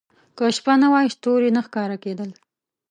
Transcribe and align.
•که 0.37 0.43
شپه 0.57 0.73
نه 0.81 0.87
وای، 0.91 1.07
ستوري 1.15 1.49
نه 1.55 1.61
ښکاره 1.67 1.97
کېدل. 2.03 2.29